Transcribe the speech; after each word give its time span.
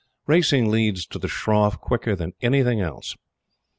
Racing 0.25 0.71
leads 0.71 1.05
to 1.05 1.19
the 1.19 1.27
shroff 1.27 1.79
quicker 1.79 2.15
than 2.15 2.33
anything 2.41 2.81
else. 2.81 3.15